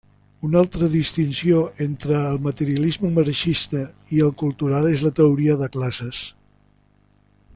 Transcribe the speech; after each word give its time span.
Una 0.45 0.61
altra 0.63 0.87
distinció 0.93 1.59
entre 1.85 2.15
el 2.29 2.39
materialisme 2.47 3.13
marxista 3.19 3.83
i 4.17 4.23
el 4.29 4.33
cultural 4.43 4.89
és 4.95 5.05
la 5.09 5.13
teoria 5.23 5.61
de 5.63 5.71
classes. 5.79 6.25